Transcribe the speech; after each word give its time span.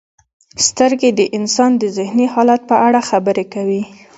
•سترګې 0.65 1.09
د 1.19 1.21
انسان 1.37 1.71
د 1.77 1.83
ذهني 1.97 2.25
حالت 2.33 2.61
په 2.69 2.75
اړه 2.87 2.99
خبرې 3.09 3.45
کوي. 3.53 3.81